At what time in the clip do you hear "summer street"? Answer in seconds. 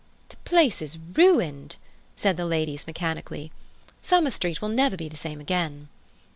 4.01-4.59